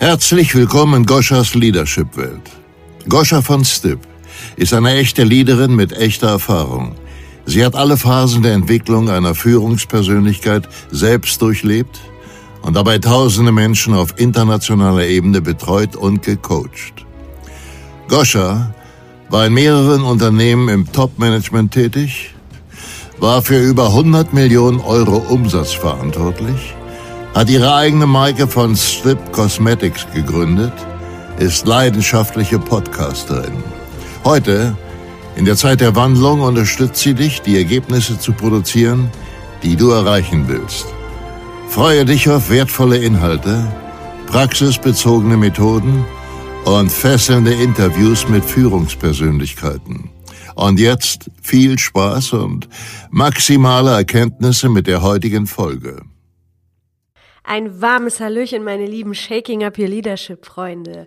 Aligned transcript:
Herzlich 0.00 0.54
willkommen 0.54 1.00
in 1.00 1.06
Goschas 1.06 1.56
Leadership-Welt. 1.56 2.52
Goscha 3.08 3.42
von 3.42 3.64
Stipp 3.64 3.98
ist 4.54 4.72
eine 4.72 4.94
echte 4.94 5.24
Leaderin 5.24 5.74
mit 5.74 5.92
echter 5.92 6.28
Erfahrung. 6.28 6.94
Sie 7.46 7.64
hat 7.64 7.74
alle 7.74 7.96
Phasen 7.96 8.44
der 8.44 8.52
Entwicklung 8.52 9.10
einer 9.10 9.34
Führungspersönlichkeit 9.34 10.68
selbst 10.92 11.42
durchlebt 11.42 11.98
und 12.62 12.76
dabei 12.76 12.98
tausende 12.98 13.50
Menschen 13.50 13.92
auf 13.92 14.14
internationaler 14.20 15.04
Ebene 15.04 15.40
betreut 15.40 15.96
und 15.96 16.22
gecoacht. 16.22 17.04
Goscha 18.06 18.72
war 19.30 19.46
in 19.46 19.54
mehreren 19.54 20.02
Unternehmen 20.02 20.68
im 20.68 20.92
Top-Management 20.92 21.72
tätig, 21.72 22.36
war 23.18 23.42
für 23.42 23.58
über 23.58 23.88
100 23.88 24.32
Millionen 24.32 24.78
Euro 24.78 25.16
Umsatz 25.16 25.72
verantwortlich, 25.72 26.76
hat 27.38 27.48
ihre 27.48 27.72
eigene 27.72 28.08
Marke 28.08 28.48
von 28.48 28.74
Strip 28.74 29.30
Cosmetics 29.30 30.08
gegründet, 30.12 30.72
ist 31.38 31.68
leidenschaftliche 31.68 32.58
Podcasterin. 32.58 33.62
Heute, 34.24 34.76
in 35.36 35.44
der 35.44 35.54
Zeit 35.54 35.80
der 35.80 35.94
Wandlung, 35.94 36.40
unterstützt 36.40 37.00
sie 37.00 37.14
dich, 37.14 37.40
die 37.40 37.56
Ergebnisse 37.56 38.18
zu 38.18 38.32
produzieren, 38.32 39.08
die 39.62 39.76
du 39.76 39.90
erreichen 39.90 40.48
willst. 40.48 40.86
Freue 41.68 42.04
dich 42.04 42.28
auf 42.28 42.50
wertvolle 42.50 42.98
Inhalte, 42.98 43.64
praxisbezogene 44.26 45.36
Methoden 45.36 46.04
und 46.64 46.90
fesselnde 46.90 47.52
Interviews 47.52 48.28
mit 48.28 48.44
Führungspersönlichkeiten. 48.44 50.10
Und 50.56 50.80
jetzt 50.80 51.30
viel 51.40 51.78
Spaß 51.78 52.32
und 52.32 52.68
maximale 53.10 53.92
Erkenntnisse 53.92 54.68
mit 54.68 54.88
der 54.88 55.02
heutigen 55.02 55.46
Folge. 55.46 56.02
Ein 57.50 57.80
warmes 57.80 58.20
Hallöchen, 58.20 58.62
meine 58.62 58.84
lieben 58.84 59.14
Shaking 59.14 59.64
Up 59.64 59.78
Your 59.78 59.88
Leadership 59.88 60.44
Freunde. 60.44 61.06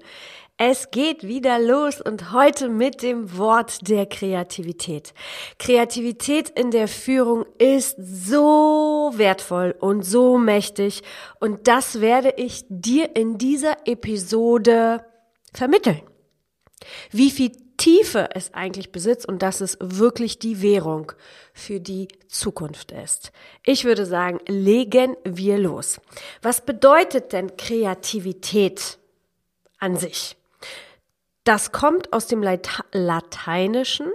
Es 0.58 0.90
geht 0.90 1.22
wieder 1.22 1.60
los 1.60 2.02
und 2.02 2.32
heute 2.32 2.68
mit 2.68 3.04
dem 3.04 3.38
Wort 3.38 3.88
der 3.88 4.08
Kreativität. 4.08 5.14
Kreativität 5.60 6.50
in 6.50 6.72
der 6.72 6.88
Führung 6.88 7.46
ist 7.60 7.96
so 8.00 9.12
wertvoll 9.14 9.76
und 9.80 10.02
so 10.02 10.40
mächtig 10.40 11.04
und 11.40 11.68
das 11.68 12.02
werde 12.02 12.34
ich 12.38 12.66
dir 12.70 13.16
in 13.16 13.38
dieser 13.38 13.78
Episode 13.86 15.06
vermitteln. 15.54 16.02
Wie 17.12 17.30
viel 17.30 17.52
Tiefe 17.82 18.30
es 18.36 18.54
eigentlich 18.54 18.92
besitzt 18.92 19.28
und 19.28 19.42
dass 19.42 19.60
es 19.60 19.76
wirklich 19.82 20.38
die 20.38 20.62
Währung 20.62 21.14
für 21.52 21.80
die 21.80 22.10
Zukunft 22.28 22.92
ist. 22.92 23.32
Ich 23.66 23.86
würde 23.86 24.06
sagen, 24.06 24.40
legen 24.46 25.18
wir 25.24 25.58
los. 25.58 26.00
Was 26.44 26.62
bedeutet 26.62 27.34
denn 27.34 27.58
Kreativität 27.58 29.00
an 29.80 29.98
sich? 29.98 30.38
Das 31.44 31.72
kommt 31.72 32.14
aus 32.14 32.28
dem 32.28 32.44
Lateinischen 32.44 34.12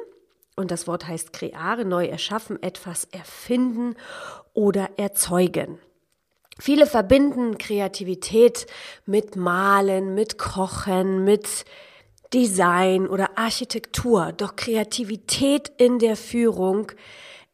und 0.55 0.70
das 0.70 0.87
Wort 0.87 1.09
heißt 1.09 1.33
creare, 1.33 1.84
neu 1.84 2.06
erschaffen, 2.06 2.62
etwas 2.62 3.03
erfinden 3.06 3.97
oder 4.55 4.91
erzeugen. 4.97 5.81
Viele 6.61 6.87
verbinden 6.87 7.59
Kreativität 7.59 8.69
mit 9.06 9.34
Malen, 9.34 10.14
mit 10.14 10.39
Kochen, 10.39 11.25
mit 11.25 11.64
Design 12.32 13.06
oder 13.06 13.38
Architektur. 13.38 14.32
Doch 14.36 14.56
Kreativität 14.56 15.72
in 15.78 15.98
der 15.98 16.16
Führung 16.16 16.92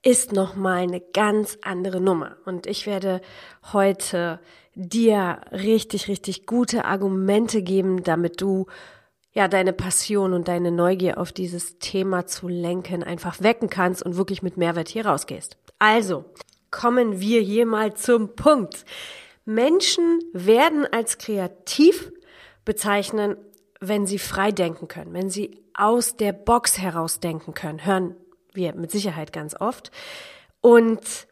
ist 0.03 0.33
nochmal 0.33 0.83
eine 0.83 1.01
ganz 1.01 1.59
andere 1.63 2.01
Nummer. 2.01 2.37
Und 2.45 2.67
ich 2.67 2.87
werde 2.87 3.21
heute 3.73 4.41
dir 4.75 5.41
richtig, 5.53 6.09
richtig 6.09 6.47
gute 6.47 6.85
Argumente 6.85 7.63
geben, 7.63 8.03
damit 8.03 8.41
du 8.41 8.67
ja 9.33 9.49
deine 9.49 9.73
Passion 9.73 10.33
und 10.33 10.49
deine 10.49 10.71
Neugier 10.71 11.19
auf 11.19 11.33
dieses 11.33 11.79
Thema 11.79 12.27
zu 12.27 12.49
lenken 12.49 13.03
einfach 13.03 13.41
wecken 13.41 13.71
kannst 13.71 14.03
und 14.03 14.17
wirklich 14.17 14.43
mit 14.43 14.57
Mehrwert 14.57 14.89
hier 14.89 15.07
rausgehst. 15.07 15.57
Also, 15.79 16.25
kommen 16.71 17.21
wir 17.21 17.41
hier 17.41 17.67
mal 17.67 17.95
zum 17.95 18.35
Punkt. 18.35 18.85
Menschen 19.45 20.21
werden 20.33 20.87
als 20.91 21.19
kreativ 21.19 22.13
bezeichnen, 22.65 23.37
wenn 23.83 24.07
sie 24.07 24.19
frei 24.19 24.53
denken 24.53 24.87
können, 24.87 25.13
wenn 25.13 25.29
sie 25.29 25.61
aus 25.75 26.17
der 26.17 26.33
Box 26.33 26.79
heraus 26.79 27.19
denken 27.19 27.53
können, 27.53 27.85
hören 27.85 28.17
wir 28.53 28.75
mit 28.75 28.93
Sicherheit 28.93 29.33
ganz 29.33 29.55
oft. 29.59 29.91
Und 30.61 31.27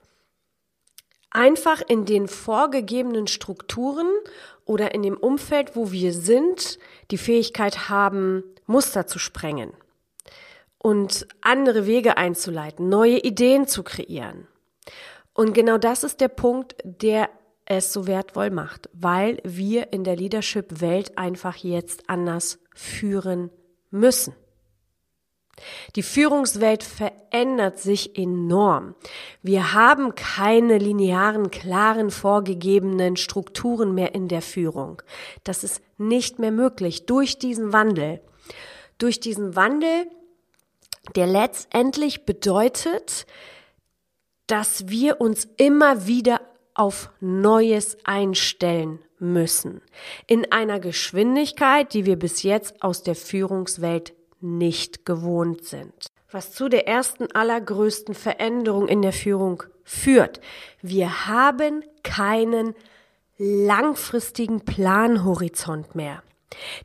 einfach 1.30 1.80
in 1.86 2.04
den 2.06 2.26
vorgegebenen 2.26 3.28
Strukturen 3.28 4.08
oder 4.64 4.94
in 4.94 5.02
dem 5.02 5.16
Umfeld, 5.16 5.76
wo 5.76 5.92
wir 5.92 6.12
sind, 6.12 6.78
die 7.12 7.18
Fähigkeit 7.18 7.88
haben, 7.88 8.42
Muster 8.66 9.06
zu 9.06 9.20
sprengen 9.20 9.72
und 10.78 11.28
andere 11.40 11.86
Wege 11.86 12.16
einzuleiten, 12.16 12.88
neue 12.88 13.18
Ideen 13.18 13.68
zu 13.68 13.84
kreieren. 13.84 14.48
Und 15.34 15.52
genau 15.52 15.78
das 15.78 16.02
ist 16.02 16.20
der 16.20 16.28
Punkt, 16.28 16.76
der 16.82 17.30
es 17.70 17.92
so 17.92 18.06
wertvoll 18.08 18.50
macht, 18.50 18.88
weil 18.92 19.38
wir 19.44 19.92
in 19.92 20.02
der 20.02 20.16
Leadership-Welt 20.16 21.16
einfach 21.16 21.56
jetzt 21.56 22.10
anders 22.10 22.58
führen 22.74 23.50
müssen. 23.90 24.34
Die 25.94 26.02
Führungswelt 26.02 26.82
verändert 26.82 27.78
sich 27.78 28.18
enorm. 28.18 28.94
Wir 29.42 29.72
haben 29.72 30.14
keine 30.14 30.78
linearen, 30.78 31.50
klaren, 31.50 32.10
vorgegebenen 32.10 33.16
Strukturen 33.16 33.94
mehr 33.94 34.14
in 34.14 34.26
der 34.26 34.42
Führung. 34.42 35.02
Das 35.44 35.62
ist 35.62 35.80
nicht 35.96 36.38
mehr 36.38 36.52
möglich 36.52 37.06
durch 37.06 37.38
diesen 37.38 37.72
Wandel. 37.72 38.20
Durch 38.98 39.20
diesen 39.20 39.54
Wandel, 39.54 40.06
der 41.14 41.26
letztendlich 41.26 42.24
bedeutet, 42.24 43.26
dass 44.46 44.88
wir 44.88 45.20
uns 45.20 45.46
immer 45.56 46.06
wieder 46.06 46.40
auf 46.74 47.10
Neues 47.20 47.98
einstellen 48.04 49.00
müssen. 49.18 49.82
In 50.26 50.50
einer 50.50 50.80
Geschwindigkeit, 50.80 51.92
die 51.94 52.06
wir 52.06 52.16
bis 52.16 52.42
jetzt 52.42 52.82
aus 52.82 53.02
der 53.02 53.14
Führungswelt 53.14 54.14
nicht 54.40 55.04
gewohnt 55.04 55.64
sind. 55.64 56.06
Was 56.30 56.52
zu 56.52 56.68
der 56.68 56.86
ersten 56.86 57.30
allergrößten 57.32 58.14
Veränderung 58.14 58.88
in 58.88 59.02
der 59.02 59.12
Führung 59.12 59.62
führt. 59.84 60.40
Wir 60.80 61.26
haben 61.26 61.84
keinen 62.02 62.74
langfristigen 63.36 64.64
Planhorizont 64.64 65.94
mehr. 65.94 66.22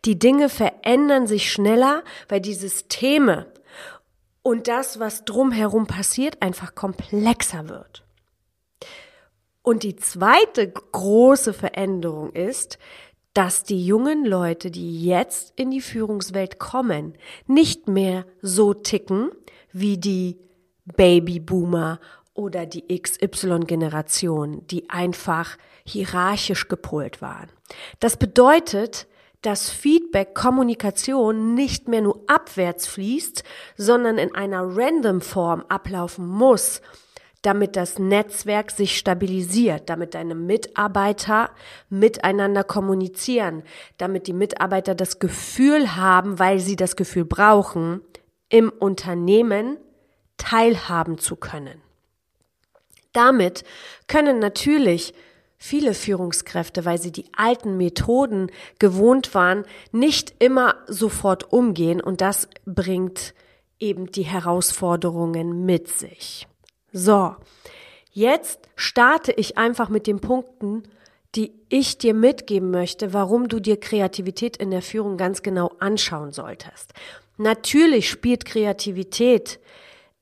Die 0.06 0.18
Dinge 0.18 0.50
verändern 0.50 1.28
sich 1.28 1.51
schneller, 1.51 2.03
weil 2.28 2.41
die 2.41 2.53
Systeme 2.53 3.47
und 4.41 4.68
das, 4.68 5.00
was 5.00 5.25
drumherum 5.25 5.88
passiert, 5.88 6.41
einfach 6.41 6.75
komplexer 6.75 7.68
wird. 7.68 8.04
Und 9.65 9.81
die 9.81 9.95
zweite 9.95 10.71
große 10.71 11.51
Veränderung 11.51 12.31
ist, 12.33 12.77
dass 13.33 13.63
die 13.63 13.83
jungen 13.83 14.23
Leute, 14.23 14.69
die 14.69 15.03
jetzt 15.03 15.53
in 15.55 15.71
die 15.71 15.81
Führungswelt 15.81 16.59
kommen, 16.59 17.15
nicht 17.47 17.87
mehr 17.87 18.27
so 18.43 18.75
ticken 18.75 19.31
wie 19.71 19.97
die 19.97 20.37
Babyboomer 20.85 21.99
oder 22.35 22.67
die 22.67 22.95
XY-Generation, 22.95 24.67
die 24.67 24.87
einfach 24.91 25.57
hierarchisch 25.83 26.67
gepolt 26.67 27.23
waren. 27.23 27.49
Das 27.99 28.17
bedeutet, 28.17 29.07
dass 29.41 29.71
Feedback, 29.71 30.35
Kommunikation 30.35 31.55
nicht 31.55 31.87
mehr 31.87 32.01
nur 32.01 32.21
abwärts 32.27 32.85
fließt, 32.85 33.43
sondern 33.77 34.19
in 34.19 34.35
einer 34.35 34.61
random 34.77 35.21
Form 35.21 35.65
ablaufen 35.69 36.27
muss 36.27 36.83
damit 37.45 37.75
das 37.75 38.00
Netzwerk 38.00 38.72
sich 38.72 38.97
stabilisiert, 38.97 39.89
damit 39.89 40.16
deine 40.16 40.33
Mitarbeiter 40.33 41.51
miteinander 41.89 42.63
kommunizieren, 42.63 43.63
damit 43.97 44.27
die 44.27 44.33
Mitarbeiter 44.33 44.95
das 44.95 45.19
Gefühl 45.19 45.95
haben, 45.95 46.39
weil 46.39 46.59
sie 46.59 46.75
das 46.75 46.95
Gefühl 46.95 47.25
brauchen, 47.25 48.01
im 48.50 48.69
Unternehmen 48.69 49.77
teilhaben 50.38 51.18
zu 51.18 51.36
können. 51.36 51.81
Damit 53.13 53.63
können 54.07 54.39
natürlich 54.39 55.13
viele 55.57 55.94
Führungskräfte, 55.94 56.83
weil 56.83 56.97
sie 56.97 57.12
die 57.12 57.30
alten 57.36 57.77
Methoden 57.77 58.51
gewohnt 58.80 59.33
waren, 59.36 59.65
nicht 59.92 60.33
immer 60.39 60.75
sofort 60.88 61.51
umgehen 61.53 62.01
und 62.01 62.21
das 62.21 62.50
bringt 62.65 63.33
eben 63.80 64.07
die 64.07 64.24
Herausforderungen 64.24 65.65
mit 65.65 65.88
sich. 65.88 66.47
So, 66.97 67.36
jetzt 68.13 68.69
starte 68.77 69.33
ich 69.33 69.57
einfach 69.57 69.89
mit 69.89 70.07
den 70.07 70.21
Punkten, 70.21 70.83
die 71.36 71.51
ich 71.68 71.97
dir 71.97 72.13
mitgeben 72.13 72.71
möchte, 72.71 73.12
warum 73.12 73.50
du 73.50 73.59
dir 73.59 73.77
Kreativität 73.77 74.56
in 74.56 74.71
der 74.71 74.81
Führung 74.81 75.18
ganz 75.18 75.44
genau 75.44 75.74
anschauen 75.80 76.31
solltest. 76.31 76.94
Natürlich 77.36 78.09
spielt 78.09 78.45
Kreativität 78.45 79.59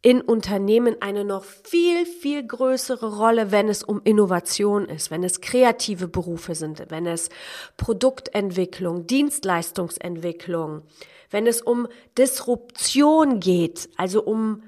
in 0.01 0.19
Unternehmen 0.19 0.95
eine 0.99 1.23
noch 1.23 1.43
viel, 1.43 2.07
viel 2.07 2.43
größere 2.43 3.19
Rolle, 3.19 3.51
wenn 3.51 3.69
es 3.69 3.83
um 3.83 4.01
Innovation 4.03 4.89
ist, 4.89 5.11
wenn 5.11 5.23
es 5.23 5.41
kreative 5.41 6.07
Berufe 6.07 6.55
sind, 6.55 6.83
wenn 6.89 7.05
es 7.05 7.29
Produktentwicklung, 7.77 9.05
Dienstleistungsentwicklung, 9.05 10.81
wenn 11.29 11.45
es 11.45 11.61
um 11.61 11.87
Disruption 12.17 13.39
geht, 13.39 13.89
also 13.95 14.23
um 14.23 14.63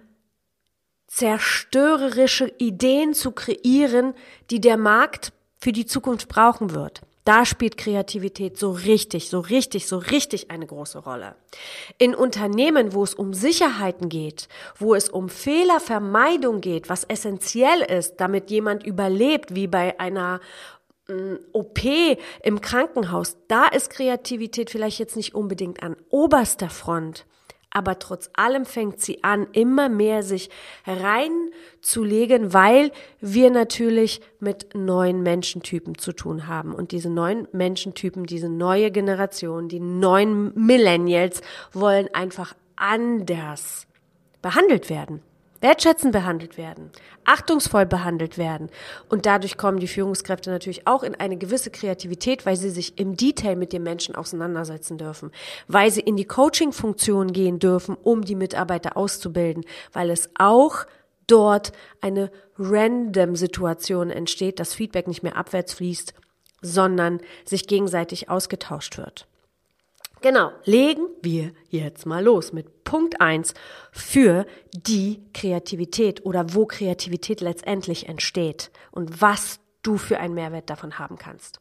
zerstörerische 1.07 2.51
Ideen 2.57 3.13
zu 3.13 3.31
kreieren, 3.31 4.13
die 4.49 4.59
der 4.59 4.77
Markt 4.77 5.33
für 5.57 5.71
die 5.71 5.85
Zukunft 5.85 6.27
brauchen 6.27 6.73
wird. 6.73 7.01
Da 7.25 7.43
spielt 7.43 7.75
Kreativität 7.75 8.55
so 8.59 8.71
richtig, 8.71 9.29
so 9.29 9.39
richtig, 9.39 9.87
so 9.87 9.97
richtig 9.97 10.51
eine 10.51 10.67
große 10.67 10.99
Rolle. 10.99 11.35
In 11.97 12.13
Unternehmen, 12.13 12.93
wo 12.93 13.03
es 13.03 13.15
um 13.15 13.33
Sicherheiten 13.33 14.09
geht, 14.09 14.47
wo 14.77 14.93
es 14.93 15.09
um 15.09 15.29
Fehlervermeidung 15.29 16.61
geht, 16.61 16.87
was 16.87 17.03
essentiell 17.03 17.81
ist, 17.81 18.17
damit 18.17 18.51
jemand 18.51 18.85
überlebt, 18.85 19.55
wie 19.55 19.65
bei 19.65 19.99
einer 19.99 20.39
mm, 21.07 21.37
OP 21.51 21.79
im 22.43 22.61
Krankenhaus, 22.61 23.37
da 23.47 23.65
ist 23.65 23.89
Kreativität 23.89 24.69
vielleicht 24.69 24.99
jetzt 24.99 25.15
nicht 25.15 25.33
unbedingt 25.33 25.81
an 25.81 25.95
oberster 26.11 26.69
Front 26.69 27.25
aber 27.75 27.99
trotz 27.99 28.29
allem 28.33 28.65
fängt 28.65 29.01
sie 29.01 29.21
an, 29.23 29.47
immer 29.51 29.89
mehr 29.89 30.23
sich 30.23 30.49
reinzulegen, 30.87 32.53
weil 32.53 32.91
wir 33.19 33.51
natürlich 33.51 34.21
mit 34.39 34.73
neuen 34.73 35.21
Menschentypen 35.23 35.97
zu 35.97 36.13
tun 36.13 36.47
haben. 36.47 36.73
Und 36.73 36.93
diese 36.93 37.09
neuen 37.09 37.49
Menschentypen, 37.51 38.25
diese 38.25 38.47
neue 38.47 38.91
Generation, 38.91 39.67
die 39.67 39.81
neuen 39.81 40.53
Millennials 40.55 41.41
wollen 41.73 42.07
einfach 42.13 42.55
anders 42.77 43.87
behandelt 44.41 44.89
werden 44.89 45.21
wertschätzend 45.65 46.11
behandelt 46.11 46.59
werden, 46.59 46.91
achtungsvoll 47.23 47.87
behandelt 47.87 48.37
werden. 48.37 48.69
Und 49.09 49.25
dadurch 49.25 49.57
kommen 49.57 49.79
die 49.79 49.87
Führungskräfte 49.87 50.51
natürlich 50.51 50.85
auch 50.85 51.01
in 51.01 51.15
eine 51.15 51.37
gewisse 51.37 51.71
Kreativität, 51.71 52.45
weil 52.45 52.55
sie 52.55 52.69
sich 52.69 52.99
im 52.99 53.17
Detail 53.17 53.55
mit 53.55 53.73
den 53.73 53.81
Menschen 53.81 54.13
auseinandersetzen 54.13 54.99
dürfen, 54.99 55.31
weil 55.67 55.89
sie 55.89 56.01
in 56.01 56.17
die 56.17 56.25
Coaching-Funktion 56.25 57.33
gehen 57.33 57.57
dürfen, 57.57 57.97
um 58.03 58.23
die 58.23 58.35
Mitarbeiter 58.35 58.95
auszubilden, 58.95 59.65
weil 59.91 60.11
es 60.11 60.29
auch 60.37 60.85
dort 61.25 61.71
eine 61.99 62.31
random 62.59 63.35
Situation 63.35 64.11
entsteht, 64.11 64.59
dass 64.59 64.75
Feedback 64.75 65.07
nicht 65.07 65.23
mehr 65.23 65.35
abwärts 65.35 65.73
fließt, 65.73 66.13
sondern 66.61 67.21
sich 67.43 67.65
gegenseitig 67.65 68.29
ausgetauscht 68.29 68.99
wird. 68.99 69.27
Genau, 70.25 70.51
legen 70.63 71.05
wir 71.21 71.51
jetzt 71.69 72.07
mal 72.07 72.23
los 72.23 72.51
mit 72.51 72.83
Punkt 72.83 73.21
eins 73.21 73.53
für 73.91 74.47
die 74.73 75.21
Kreativität 75.35 76.25
oder 76.25 76.55
wo 76.55 76.65
Kreativität 76.65 77.41
letztendlich 77.41 78.09
entsteht 78.09 78.71
und 78.89 79.21
was 79.21 79.59
du 79.83 79.99
für 79.99 80.19
einen 80.19 80.33
Mehrwert 80.33 80.71
davon 80.71 80.97
haben 80.97 81.19
kannst. 81.19 81.59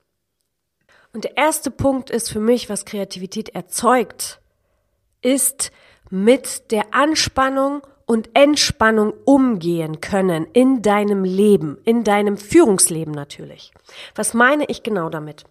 Und 1.12 1.24
der 1.24 1.36
erste 1.36 1.70
Punkt 1.70 2.08
ist 2.08 2.32
für 2.32 2.40
mich, 2.40 2.70
was 2.70 2.86
Kreativität 2.86 3.50
erzeugt, 3.50 4.40
ist 5.20 5.70
mit 6.08 6.70
der 6.70 6.94
Anspannung 6.94 7.82
und 8.06 8.30
Entspannung 8.32 9.12
umgehen 9.26 10.00
können 10.00 10.46
in 10.54 10.80
deinem 10.80 11.24
Leben, 11.24 11.76
in 11.84 12.02
deinem 12.02 12.38
Führungsleben 12.38 13.12
natürlich. 13.12 13.72
Was 14.14 14.32
meine 14.32 14.64
ich 14.68 14.82
genau 14.82 15.10
damit? 15.10 15.44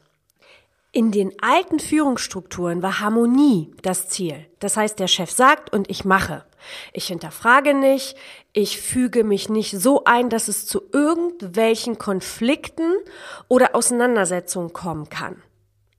In 0.96 1.12
den 1.12 1.32
alten 1.42 1.80
Führungsstrukturen 1.80 2.84
war 2.84 3.00
Harmonie 3.00 3.72
das 3.82 4.10
Ziel. 4.10 4.46
Das 4.60 4.78
heißt, 4.78 5.00
der 5.00 5.08
Chef 5.08 5.32
sagt 5.32 5.74
und 5.74 5.90
ich 5.90 6.06
mache. 6.06 6.46
Ich 6.94 7.08
hinterfrage 7.08 7.74
nicht, 7.74 8.16
ich 8.54 8.80
füge 8.80 9.24
mich 9.24 9.50
nicht 9.50 9.72
so 9.72 10.04
ein, 10.04 10.30
dass 10.30 10.48
es 10.48 10.68
zu 10.68 10.84
irgendwelchen 10.94 11.98
Konflikten 11.98 12.94
oder 13.48 13.76
Auseinandersetzungen 13.76 14.72
kommen 14.72 15.10
kann. 15.10 15.42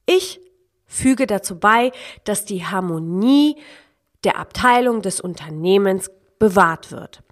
Ich 0.06 0.40
füge 0.86 1.26
dazu 1.26 1.58
bei, 1.58 1.90
dass 2.22 2.44
die 2.44 2.64
Harmonie 2.64 3.56
der 4.22 4.38
Abteilung 4.38 5.02
des 5.02 5.20
Unternehmens 5.20 6.08
bewahrt 6.38 6.92
wird. 6.92 7.24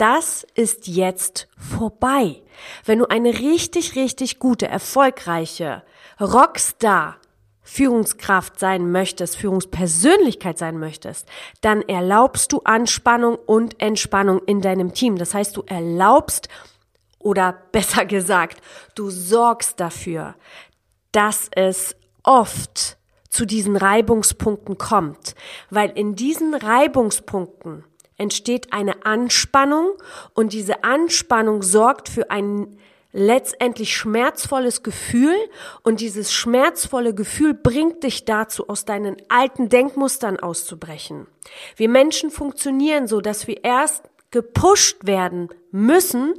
Das 0.00 0.46
ist 0.54 0.86
jetzt 0.86 1.46
vorbei. 1.58 2.40
Wenn 2.86 3.00
du 3.00 3.10
eine 3.10 3.38
richtig, 3.38 3.96
richtig 3.96 4.38
gute, 4.38 4.66
erfolgreiche 4.66 5.82
Rockstar 6.18 7.18
Führungskraft 7.60 8.58
sein 8.58 8.92
möchtest, 8.92 9.36
Führungspersönlichkeit 9.36 10.56
sein 10.56 10.78
möchtest, 10.78 11.28
dann 11.60 11.82
erlaubst 11.82 12.50
du 12.52 12.62
Anspannung 12.64 13.36
und 13.36 13.78
Entspannung 13.78 14.40
in 14.46 14.62
deinem 14.62 14.94
Team. 14.94 15.18
Das 15.18 15.34
heißt, 15.34 15.54
du 15.54 15.64
erlaubst 15.66 16.48
oder 17.18 17.52
besser 17.72 18.06
gesagt, 18.06 18.62
du 18.94 19.10
sorgst 19.10 19.80
dafür, 19.80 20.34
dass 21.12 21.50
es 21.54 21.94
oft 22.22 22.96
zu 23.28 23.44
diesen 23.44 23.76
Reibungspunkten 23.76 24.78
kommt, 24.78 25.34
weil 25.68 25.90
in 25.90 26.16
diesen 26.16 26.54
Reibungspunkten 26.54 27.84
entsteht 28.20 28.72
eine 28.72 29.04
Anspannung 29.04 29.92
und 30.34 30.52
diese 30.52 30.84
Anspannung 30.84 31.62
sorgt 31.62 32.08
für 32.08 32.30
einen 32.30 32.78
letztendlich 33.12 33.96
schmerzvolles 33.96 34.82
Gefühl 34.82 35.34
und 35.82 36.00
dieses 36.00 36.32
schmerzvolle 36.32 37.14
Gefühl 37.14 37.54
bringt 37.54 38.04
dich 38.04 38.24
dazu, 38.24 38.68
aus 38.68 38.84
deinen 38.84 39.16
alten 39.28 39.68
Denkmustern 39.68 40.38
auszubrechen. 40.38 41.26
Wir 41.76 41.88
Menschen 41.88 42.30
funktionieren 42.30 43.08
so, 43.08 43.20
dass 43.20 43.48
wir 43.48 43.64
erst 43.64 44.10
gepusht 44.30 45.06
werden 45.06 45.48
müssen, 45.72 46.34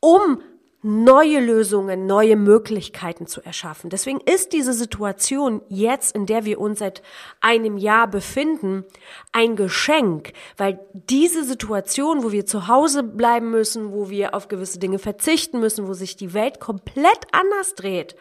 um 0.00 0.42
neue 0.82 1.40
Lösungen, 1.40 2.06
neue 2.06 2.36
Möglichkeiten 2.36 3.26
zu 3.26 3.40
erschaffen. 3.40 3.90
Deswegen 3.90 4.20
ist 4.20 4.52
diese 4.52 4.72
Situation 4.72 5.60
jetzt, 5.68 6.14
in 6.14 6.26
der 6.26 6.44
wir 6.44 6.60
uns 6.60 6.78
seit 6.78 7.02
einem 7.40 7.76
Jahr 7.76 8.06
befinden, 8.08 8.84
ein 9.32 9.56
Geschenk, 9.56 10.32
weil 10.56 10.78
diese 10.92 11.44
Situation, 11.44 12.22
wo 12.22 12.30
wir 12.30 12.46
zu 12.46 12.68
Hause 12.68 13.02
bleiben 13.02 13.50
müssen, 13.50 13.92
wo 13.92 14.08
wir 14.08 14.34
auf 14.34 14.46
gewisse 14.46 14.78
Dinge 14.78 15.00
verzichten 15.00 15.58
müssen, 15.58 15.88
wo 15.88 15.94
sich 15.94 16.16
die 16.16 16.32
Welt 16.32 16.60
komplett 16.60 17.26
anders 17.32 17.74
dreht, 17.74 18.14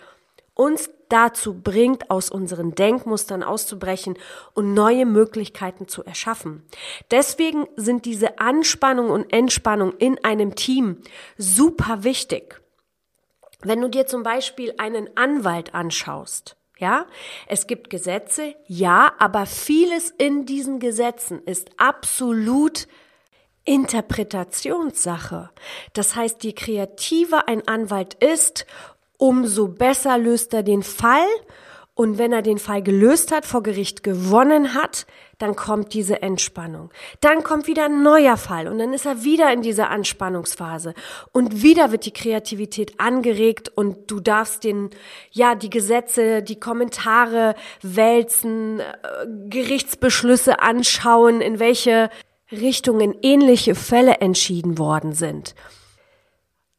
uns 0.57 0.89
dazu 1.09 1.61
bringt, 1.61 2.09
aus 2.09 2.29
unseren 2.29 2.75
Denkmustern 2.75 3.43
auszubrechen 3.43 4.17
und 4.53 4.73
neue 4.73 5.05
Möglichkeiten 5.05 5.87
zu 5.87 6.03
erschaffen. 6.03 6.63
Deswegen 7.11 7.67
sind 7.75 8.05
diese 8.05 8.39
Anspannung 8.39 9.09
und 9.09 9.31
Entspannung 9.31 9.93
in 9.97 10.23
einem 10.23 10.55
Team 10.55 10.97
super 11.37 12.03
wichtig. 12.03 12.61
Wenn 13.61 13.81
du 13.81 13.89
dir 13.89 14.05
zum 14.05 14.23
Beispiel 14.23 14.73
einen 14.77 15.09
Anwalt 15.15 15.73
anschaust, 15.73 16.57
ja, 16.79 17.07
es 17.47 17.65
gibt 17.65 17.89
Gesetze, 17.89 18.53
ja, 18.67 19.13
aber 19.17 19.47
vieles 19.47 20.11
in 20.11 20.45
diesen 20.45 20.79
Gesetzen 20.79 21.41
ist 21.43 21.71
absolut 21.77 22.87
Interpretationssache. 23.65 25.49
Das 25.93 26.15
heißt, 26.15 26.43
je 26.43 26.53
kreativer 26.53 27.47
ein 27.47 27.67
Anwalt 27.67 28.13
ist, 28.13 28.67
umso 29.17 29.67
besser 29.67 30.17
löst 30.17 30.53
er 30.53 30.63
den 30.63 30.83
Fall. 30.83 31.27
Und 31.93 32.19
wenn 32.19 32.31
er 32.31 32.43
den 32.43 32.59
Fall 32.59 32.83
gelöst 32.83 33.31
hat, 33.31 33.43
vor 33.43 33.63
Gericht 33.63 34.03
gewonnen 34.03 34.75
hat, 34.75 35.07
dann 35.39 35.55
kommt 35.55 35.95
diese 35.95 36.21
Entspannung. 36.21 36.91
Dann 37.21 37.41
kommt 37.43 37.65
wieder 37.65 37.85
ein 37.85 38.03
neuer 38.03 38.37
Fall 38.37 38.67
und 38.67 38.77
dann 38.77 38.93
ist 38.93 39.07
er 39.07 39.23
wieder 39.23 39.51
in 39.51 39.63
dieser 39.63 39.89
Anspannungsphase. 39.89 40.93
Und 41.31 41.63
wieder 41.63 41.91
wird 41.91 42.05
die 42.05 42.13
Kreativität 42.13 42.99
angeregt 42.99 43.71
und 43.73 44.11
du 44.11 44.19
darfst 44.19 44.63
den, 44.63 44.91
ja, 45.31 45.55
die 45.55 45.71
Gesetze, 45.71 46.43
die 46.43 46.59
Kommentare 46.59 47.55
wälzen, 47.81 48.79
äh, 48.79 48.85
Gerichtsbeschlüsse 49.49 50.59
anschauen, 50.59 51.41
in 51.41 51.59
welche 51.59 52.11
Richtungen 52.51 53.15
ähnliche 53.23 53.73
Fälle 53.73 54.17
entschieden 54.21 54.77
worden 54.77 55.13
sind. 55.13 55.55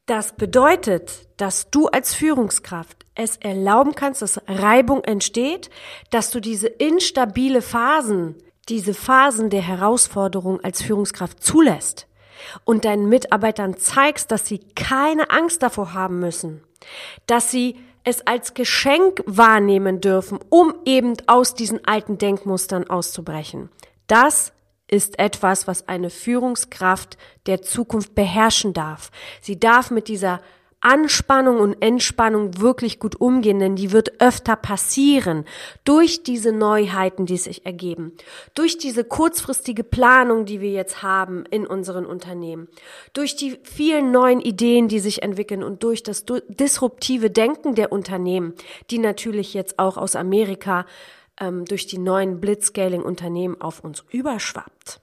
Das 0.09 0.31
bedeutet, 0.31 1.27
dass 1.37 1.69
du 1.69 1.85
als 1.85 2.15
Führungskraft 2.15 3.05
es 3.13 3.37
erlauben 3.37 3.93
kannst, 3.93 4.23
dass 4.23 4.41
Reibung 4.47 5.03
entsteht, 5.03 5.69
dass 6.09 6.31
du 6.31 6.39
diese 6.39 6.65
instabile 6.65 7.61
Phasen, 7.61 8.33
diese 8.69 8.95
Phasen 8.95 9.51
der 9.51 9.61
Herausforderung 9.61 10.61
als 10.63 10.81
Führungskraft 10.81 11.43
zulässt 11.43 12.07
und 12.63 12.85
deinen 12.85 13.07
Mitarbeitern 13.07 13.77
zeigst, 13.77 14.31
dass 14.31 14.47
sie 14.47 14.57
keine 14.73 15.29
Angst 15.29 15.61
davor 15.61 15.93
haben 15.93 16.17
müssen, 16.17 16.63
dass 17.27 17.51
sie 17.51 17.75
es 18.03 18.25
als 18.25 18.55
Geschenk 18.55 19.21
wahrnehmen 19.27 20.01
dürfen, 20.01 20.39
um 20.49 20.73
eben 20.85 21.17
aus 21.27 21.53
diesen 21.53 21.85
alten 21.85 22.17
Denkmustern 22.17 22.89
auszubrechen. 22.89 23.69
Das 24.07 24.53
ist 24.89 25.19
etwas, 25.19 25.67
was 25.67 25.87
eine 25.87 26.09
Führungskraft 26.09 27.17
der 27.45 27.61
Zukunft 27.61 28.15
beherrschen 28.15 28.73
darf. 28.73 29.11
Sie 29.41 29.59
darf 29.59 29.91
mit 29.91 30.07
dieser 30.07 30.41
Anspannung 30.81 31.59
und 31.59 31.81
Entspannung 31.81 32.57
wirklich 32.59 32.99
gut 32.99 33.19
umgehen, 33.19 33.59
denn 33.59 33.75
die 33.75 33.91
wird 33.91 34.21
öfter 34.21 34.55
passieren 34.55 35.43
durch 35.83 36.23
diese 36.23 36.53
Neuheiten, 36.53 37.25
die 37.25 37.35
sich 37.35 37.65
ergeben, 37.65 38.13
durch 38.53 38.77
diese 38.77 39.03
kurzfristige 39.03 39.83
Planung, 39.83 40.45
die 40.45 40.61
wir 40.61 40.71
jetzt 40.71 41.03
haben 41.03 41.43
in 41.51 41.67
unseren 41.67 42.05
Unternehmen, 42.05 42.69
durch 43.11 43.35
die 43.35 43.59
vielen 43.63 44.11
neuen 44.11 44.39
Ideen, 44.39 44.87
die 44.87 44.99
sich 44.99 45.21
entwickeln 45.21 45.63
und 45.63 45.83
durch 45.83 46.01
das 46.01 46.23
disruptive 46.47 47.29
Denken 47.29 47.75
der 47.75 47.91
Unternehmen, 47.91 48.53
die 48.89 48.99
natürlich 48.99 49.53
jetzt 49.53 49.79
auch 49.79 49.97
aus 49.97 50.15
Amerika 50.15 50.85
ähm, 51.39 51.65
durch 51.65 51.87
die 51.87 51.97
neuen 51.97 52.39
Blitzscaling-Unternehmen 52.39 53.59
auf 53.61 53.83
uns 53.83 54.03
überschwappt. 54.09 55.01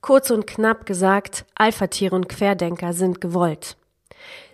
Kurz 0.00 0.30
und 0.30 0.46
knapp 0.46 0.84
gesagt, 0.86 1.44
Alpha-Tiere 1.54 2.16
und 2.16 2.28
Querdenker 2.28 2.92
sind 2.92 3.20
gewollt. 3.20 3.76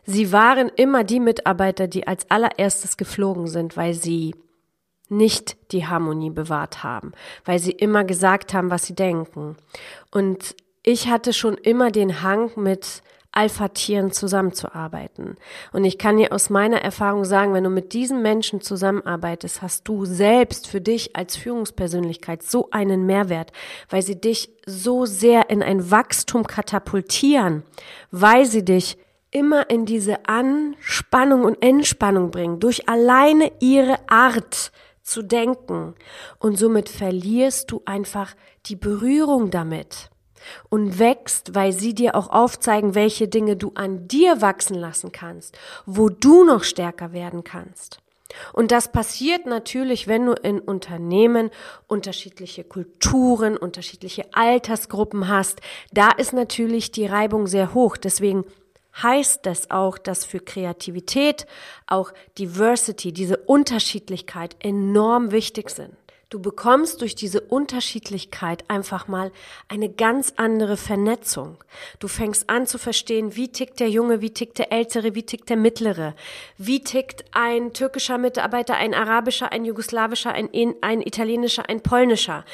Sie 0.04 0.32
waren 0.32 0.70
immer 0.74 1.04
die 1.04 1.20
Mitarbeiter, 1.20 1.86
die 1.86 2.06
als 2.06 2.30
allererstes 2.30 2.96
geflogen 2.96 3.46
sind, 3.46 3.76
weil 3.76 3.94
sie 3.94 4.34
nicht 5.08 5.56
die 5.72 5.86
Harmonie 5.86 6.30
bewahrt 6.30 6.82
haben, 6.82 7.12
weil 7.44 7.58
sie 7.58 7.72
immer 7.72 8.04
gesagt 8.04 8.52
haben, 8.52 8.70
was 8.70 8.84
sie 8.86 8.94
denken. 8.94 9.56
Und 10.10 10.54
ich 10.82 11.08
hatte 11.08 11.32
schon 11.32 11.56
immer 11.56 11.90
den 11.90 12.22
Hang 12.22 12.50
mit 12.56 13.02
Alpha-Tieren 13.32 14.10
zusammenzuarbeiten. 14.10 15.36
Und 15.72 15.84
ich 15.84 15.98
kann 15.98 16.16
dir 16.16 16.32
aus 16.32 16.50
meiner 16.50 16.80
Erfahrung 16.80 17.24
sagen, 17.24 17.52
wenn 17.52 17.64
du 17.64 17.70
mit 17.70 17.92
diesen 17.92 18.22
Menschen 18.22 18.60
zusammenarbeitest, 18.60 19.62
hast 19.62 19.86
du 19.86 20.04
selbst 20.04 20.66
für 20.66 20.80
dich 20.80 21.14
als 21.14 21.36
Führungspersönlichkeit 21.36 22.42
so 22.42 22.70
einen 22.70 23.06
Mehrwert, 23.06 23.52
weil 23.90 24.02
sie 24.02 24.20
dich 24.20 24.50
so 24.66 25.06
sehr 25.06 25.50
in 25.50 25.62
ein 25.62 25.90
Wachstum 25.90 26.46
katapultieren, 26.46 27.62
weil 28.10 28.46
sie 28.46 28.64
dich 28.64 28.98
immer 29.30 29.68
in 29.68 29.84
diese 29.84 30.26
Anspannung 30.26 31.44
und 31.44 31.62
Entspannung 31.62 32.30
bringen, 32.30 32.60
durch 32.60 32.88
alleine 32.88 33.52
ihre 33.60 33.98
Art 34.08 34.72
zu 35.02 35.22
denken. 35.22 35.94
Und 36.38 36.58
somit 36.58 36.88
verlierst 36.88 37.70
du 37.70 37.82
einfach 37.84 38.34
die 38.66 38.76
Berührung 38.76 39.50
damit 39.50 40.10
und 40.68 40.98
wächst, 40.98 41.54
weil 41.54 41.72
sie 41.72 41.94
dir 41.94 42.14
auch 42.14 42.30
aufzeigen, 42.30 42.94
welche 42.94 43.28
Dinge 43.28 43.56
du 43.56 43.72
an 43.74 44.08
dir 44.08 44.40
wachsen 44.40 44.76
lassen 44.76 45.12
kannst, 45.12 45.58
wo 45.86 46.08
du 46.08 46.44
noch 46.44 46.64
stärker 46.64 47.12
werden 47.12 47.44
kannst. 47.44 48.00
Und 48.52 48.72
das 48.72 48.92
passiert 48.92 49.46
natürlich, 49.46 50.06
wenn 50.06 50.26
du 50.26 50.32
in 50.32 50.60
Unternehmen 50.60 51.50
unterschiedliche 51.86 52.62
Kulturen, 52.62 53.56
unterschiedliche 53.56 54.26
Altersgruppen 54.32 55.28
hast. 55.28 55.60
Da 55.92 56.10
ist 56.10 56.32
natürlich 56.34 56.90
die 56.90 57.06
Reibung 57.06 57.46
sehr 57.46 57.72
hoch. 57.72 57.96
Deswegen 57.96 58.44
heißt 59.02 59.46
es 59.46 59.70
auch, 59.70 59.96
dass 59.96 60.24
für 60.24 60.40
Kreativität 60.40 61.46
auch 61.86 62.12
Diversity, 62.38 63.12
diese 63.12 63.38
Unterschiedlichkeit 63.38 64.56
enorm 64.60 65.30
wichtig 65.30 65.70
sind. 65.70 65.96
Du 66.30 66.42
bekommst 66.42 67.00
durch 67.00 67.14
diese 67.14 67.40
Unterschiedlichkeit 67.40 68.62
einfach 68.68 69.08
mal 69.08 69.32
eine 69.66 69.88
ganz 69.88 70.34
andere 70.36 70.76
Vernetzung. 70.76 71.56
Du 72.00 72.08
fängst 72.08 72.50
an 72.50 72.66
zu 72.66 72.76
verstehen, 72.76 73.34
wie 73.34 73.48
tickt 73.48 73.80
der 73.80 73.88
Junge, 73.88 74.20
wie 74.20 74.28
tickt 74.28 74.58
der 74.58 74.70
Ältere, 74.70 75.14
wie 75.14 75.22
tickt 75.22 75.48
der 75.48 75.56
Mittlere, 75.56 76.14
wie 76.58 76.80
tickt 76.84 77.24
ein 77.32 77.72
türkischer 77.72 78.18
Mitarbeiter, 78.18 78.74
ein 78.74 78.92
arabischer, 78.92 79.52
ein 79.52 79.64
jugoslawischer, 79.64 80.30
ein, 80.32 80.50
ein 80.82 81.00
italienischer, 81.00 81.66
ein 81.66 81.80
polnischer. 81.80 82.44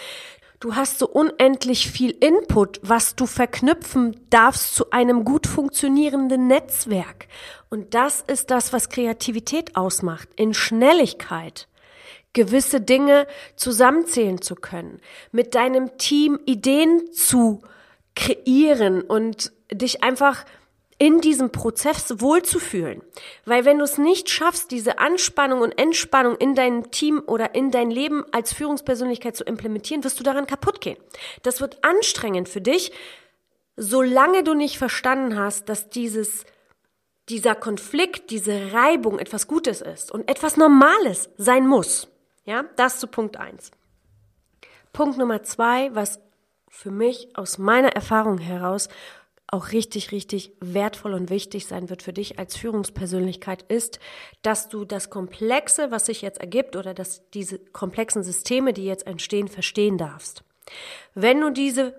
Du 0.60 0.76
hast 0.76 1.00
so 1.00 1.08
unendlich 1.08 1.90
viel 1.90 2.12
Input, 2.12 2.78
was 2.84 3.16
du 3.16 3.26
verknüpfen 3.26 4.20
darfst 4.30 4.76
zu 4.76 4.92
einem 4.92 5.24
gut 5.24 5.48
funktionierenden 5.48 6.46
Netzwerk. 6.46 7.26
Und 7.70 7.94
das 7.94 8.20
ist 8.20 8.52
das, 8.52 8.72
was 8.72 8.88
Kreativität 8.88 9.74
ausmacht, 9.74 10.28
in 10.36 10.54
Schnelligkeit 10.54 11.66
gewisse 12.34 12.80
Dinge 12.80 13.26
zusammenzählen 13.56 14.42
zu 14.42 14.54
können, 14.54 15.00
mit 15.32 15.54
deinem 15.54 15.96
Team 15.96 16.38
Ideen 16.44 17.10
zu 17.12 17.62
kreieren 18.14 19.00
und 19.00 19.52
dich 19.72 20.02
einfach 20.02 20.44
in 20.98 21.20
diesem 21.20 21.50
Prozess 21.50 22.20
wohlzufühlen. 22.20 23.02
Weil 23.44 23.64
wenn 23.64 23.78
du 23.78 23.84
es 23.84 23.98
nicht 23.98 24.30
schaffst, 24.30 24.70
diese 24.70 24.98
Anspannung 24.98 25.60
und 25.60 25.76
Entspannung 25.78 26.36
in 26.36 26.54
dein 26.54 26.90
Team 26.90 27.22
oder 27.26 27.54
in 27.54 27.70
dein 27.70 27.90
Leben 27.90 28.24
als 28.32 28.52
Führungspersönlichkeit 28.52 29.36
zu 29.36 29.44
implementieren, 29.44 30.04
wirst 30.04 30.20
du 30.20 30.24
daran 30.24 30.46
kaputt 30.46 30.80
gehen. 30.80 30.96
Das 31.42 31.60
wird 31.60 31.78
anstrengend 31.82 32.48
für 32.48 32.60
dich, 32.60 32.92
solange 33.76 34.44
du 34.44 34.54
nicht 34.54 34.78
verstanden 34.78 35.38
hast, 35.38 35.68
dass 35.68 35.90
dieses 35.90 36.44
dieser 37.30 37.54
Konflikt, 37.54 38.30
diese 38.30 38.72
Reibung 38.72 39.18
etwas 39.18 39.46
Gutes 39.46 39.80
ist 39.80 40.12
und 40.12 40.28
etwas 40.28 40.58
Normales 40.58 41.30
sein 41.38 41.66
muss. 41.66 42.08
Ja, 42.44 42.64
das 42.76 43.00
zu 43.00 43.06
Punkt 43.06 43.36
eins. 43.36 43.70
Punkt 44.92 45.18
Nummer 45.18 45.42
zwei, 45.42 45.94
was 45.94 46.20
für 46.68 46.90
mich 46.90 47.36
aus 47.36 47.58
meiner 47.58 47.94
Erfahrung 47.94 48.38
heraus 48.38 48.88
auch 49.46 49.72
richtig, 49.72 50.10
richtig 50.10 50.52
wertvoll 50.60 51.14
und 51.14 51.30
wichtig 51.30 51.66
sein 51.66 51.88
wird 51.88 52.02
für 52.02 52.12
dich 52.12 52.38
als 52.38 52.56
Führungspersönlichkeit, 52.56 53.62
ist, 53.62 54.00
dass 54.42 54.68
du 54.68 54.84
das 54.84 55.10
Komplexe, 55.10 55.90
was 55.90 56.06
sich 56.06 56.22
jetzt 56.22 56.40
ergibt, 56.40 56.76
oder 56.76 56.92
dass 56.92 57.28
diese 57.30 57.58
komplexen 57.58 58.24
Systeme, 58.24 58.72
die 58.72 58.84
jetzt 58.84 59.06
entstehen, 59.06 59.48
verstehen 59.48 59.96
darfst. 59.96 60.42
Wenn 61.14 61.40
du 61.40 61.50
diese 61.50 61.94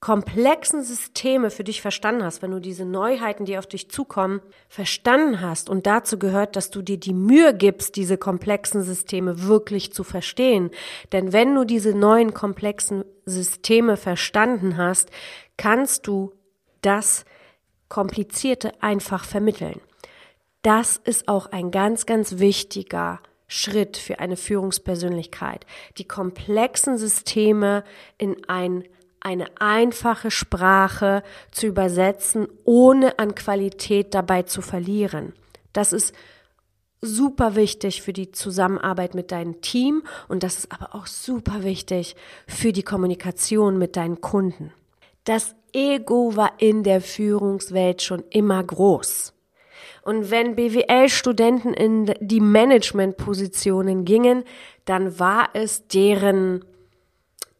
komplexen 0.00 0.82
Systeme 0.82 1.50
für 1.50 1.62
dich 1.62 1.82
verstanden 1.82 2.24
hast, 2.24 2.40
wenn 2.40 2.50
du 2.50 2.58
diese 2.58 2.86
Neuheiten, 2.86 3.44
die 3.44 3.58
auf 3.58 3.66
dich 3.66 3.90
zukommen, 3.90 4.40
verstanden 4.68 5.42
hast 5.42 5.68
und 5.68 5.86
dazu 5.86 6.18
gehört, 6.18 6.56
dass 6.56 6.70
du 6.70 6.80
dir 6.80 6.96
die 6.96 7.12
Mühe 7.12 7.54
gibst, 7.54 7.96
diese 7.96 8.16
komplexen 8.16 8.82
Systeme 8.82 9.46
wirklich 9.46 9.92
zu 9.92 10.02
verstehen. 10.02 10.70
Denn 11.12 11.34
wenn 11.34 11.54
du 11.54 11.64
diese 11.64 11.94
neuen 11.94 12.32
komplexen 12.32 13.04
Systeme 13.26 13.98
verstanden 13.98 14.78
hast, 14.78 15.10
kannst 15.58 16.06
du 16.06 16.32
das 16.80 17.26
Komplizierte 17.90 18.82
einfach 18.82 19.24
vermitteln. 19.24 19.80
Das 20.62 20.96
ist 20.96 21.28
auch 21.28 21.46
ein 21.46 21.70
ganz, 21.70 22.06
ganz 22.06 22.38
wichtiger 22.38 23.20
Schritt 23.48 23.98
für 23.98 24.18
eine 24.18 24.36
Führungspersönlichkeit, 24.36 25.66
die 25.98 26.06
komplexen 26.06 26.96
Systeme 26.96 27.84
in 28.16 28.36
ein 28.48 28.84
eine 29.20 29.46
einfache 29.58 30.30
Sprache 30.30 31.22
zu 31.50 31.66
übersetzen, 31.66 32.48
ohne 32.64 33.18
an 33.18 33.34
Qualität 33.34 34.14
dabei 34.14 34.42
zu 34.42 34.62
verlieren. 34.62 35.32
Das 35.72 35.92
ist 35.92 36.14
super 37.02 37.54
wichtig 37.54 38.02
für 38.02 38.12
die 38.12 38.30
Zusammenarbeit 38.30 39.14
mit 39.14 39.32
deinem 39.32 39.60
Team 39.60 40.02
und 40.28 40.42
das 40.42 40.58
ist 40.58 40.72
aber 40.72 40.94
auch 40.94 41.06
super 41.06 41.62
wichtig 41.62 42.16
für 42.46 42.72
die 42.72 42.82
Kommunikation 42.82 43.78
mit 43.78 43.96
deinen 43.96 44.20
Kunden. 44.20 44.72
Das 45.24 45.54
Ego 45.72 46.36
war 46.36 46.54
in 46.58 46.82
der 46.82 47.00
Führungswelt 47.00 48.02
schon 48.02 48.24
immer 48.30 48.62
groß. 48.62 49.32
Und 50.02 50.30
wenn 50.30 50.56
BWL-Studenten 50.56 51.74
in 51.74 52.14
die 52.20 52.40
Managementpositionen 52.40 54.04
gingen, 54.04 54.44
dann 54.86 55.18
war 55.18 55.50
es 55.52 55.86
deren 55.88 56.64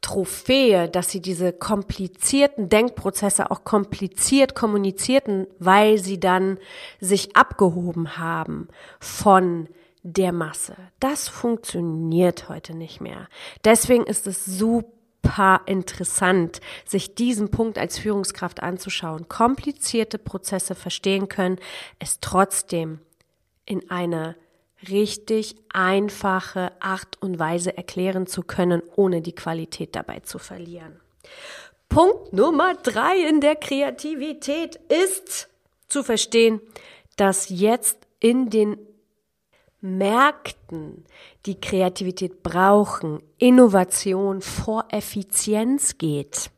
Trophäe, 0.01 0.89
dass 0.89 1.11
sie 1.11 1.21
diese 1.21 1.53
komplizierten 1.53 2.69
Denkprozesse 2.69 3.51
auch 3.51 3.65
kompliziert 3.65 4.55
kommunizierten, 4.55 5.47
weil 5.59 5.99
sie 5.99 6.19
dann 6.19 6.59
sich 7.01 7.37
abgehoben 7.37 8.17
haben 8.17 8.69
von 8.99 9.69
der 10.03 10.33
Masse. 10.33 10.75
Das 10.99 11.29
funktioniert 11.29 12.49
heute 12.49 12.75
nicht 12.75 13.01
mehr. 13.01 13.29
Deswegen 13.65 14.05
ist 14.05 14.27
es 14.27 14.47
super 14.47 15.61
interessant, 15.67 16.61
sich 16.87 17.15
diesen 17.15 17.51
Punkt 17.51 17.77
als 17.77 17.99
Führungskraft 17.99 18.63
anzuschauen. 18.63 19.29
Komplizierte 19.29 20.19
Prozesse 20.19 20.75
verstehen 20.75 21.29
können, 21.29 21.59
es 21.99 22.21
trotzdem 22.21 23.01
in 23.67 23.91
eine 23.91 24.37
richtig 24.89 25.57
einfache 25.73 26.73
Art 26.81 27.21
und 27.21 27.39
Weise 27.39 27.77
erklären 27.77 28.27
zu 28.27 28.43
können, 28.43 28.83
ohne 28.97 29.21
die 29.21 29.35
Qualität 29.35 29.95
dabei 29.95 30.21
zu 30.21 30.39
verlieren. 30.39 31.01
Punkt 31.89 32.33
Nummer 32.33 32.75
drei 32.75 33.17
in 33.29 33.41
der 33.41 33.57
Kreativität 33.57 34.77
ist 34.89 35.49
zu 35.89 36.03
verstehen, 36.03 36.61
dass 37.17 37.49
jetzt 37.49 37.99
in 38.21 38.49
den 38.49 38.79
Märkten, 39.81 41.05
die 41.47 41.61
Kreativität 41.61 42.43
brauchen, 42.43 43.23
Innovation 43.39 44.43
vor 44.43 44.87
Effizienz 44.91 45.97
geht 45.99 46.51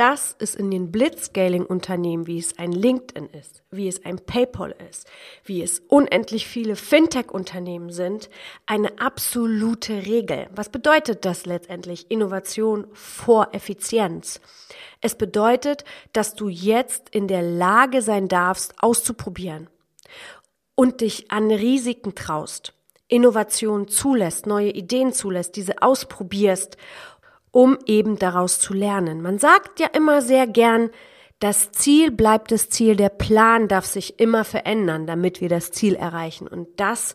dass 0.00 0.34
es 0.38 0.54
in 0.54 0.70
den 0.70 0.90
Blitzscaling-Unternehmen, 0.90 2.26
wie 2.26 2.38
es 2.38 2.58
ein 2.58 2.72
LinkedIn 2.72 3.26
ist, 3.38 3.62
wie 3.70 3.86
es 3.86 4.02
ein 4.02 4.16
PayPal 4.16 4.74
ist, 4.88 5.06
wie 5.44 5.62
es 5.62 5.80
unendlich 5.88 6.46
viele 6.46 6.74
Fintech-Unternehmen 6.74 7.90
sind, 7.92 8.30
eine 8.64 8.98
absolute 8.98 10.06
Regel. 10.06 10.48
Was 10.54 10.70
bedeutet 10.70 11.26
das 11.26 11.44
letztendlich? 11.44 12.10
Innovation 12.10 12.86
vor 12.94 13.50
Effizienz. 13.52 14.40
Es 15.02 15.16
bedeutet, 15.16 15.84
dass 16.14 16.34
du 16.34 16.48
jetzt 16.48 17.10
in 17.10 17.28
der 17.28 17.42
Lage 17.42 18.00
sein 18.00 18.26
darfst, 18.26 18.72
auszuprobieren. 18.80 19.68
und 20.76 21.02
dich 21.02 21.30
an 21.30 21.50
Risiken 21.50 22.14
traust, 22.14 22.72
Innovation 23.06 23.86
zulässt, 23.86 24.46
neue 24.46 24.70
Ideen 24.70 25.12
zulässt, 25.12 25.56
diese 25.56 25.82
ausprobierst, 25.82 26.78
um 27.52 27.78
eben 27.86 28.18
daraus 28.18 28.58
zu 28.58 28.74
lernen. 28.74 29.22
Man 29.22 29.38
sagt 29.38 29.80
ja 29.80 29.88
immer 29.88 30.22
sehr 30.22 30.46
gern, 30.46 30.90
das 31.40 31.72
Ziel 31.72 32.10
bleibt 32.10 32.52
das 32.52 32.68
Ziel, 32.68 32.96
der 32.96 33.08
Plan 33.08 33.66
darf 33.66 33.86
sich 33.86 34.20
immer 34.20 34.44
verändern, 34.44 35.06
damit 35.06 35.40
wir 35.40 35.48
das 35.48 35.70
Ziel 35.72 35.94
erreichen. 35.94 36.46
Und 36.46 36.68
das 36.78 37.14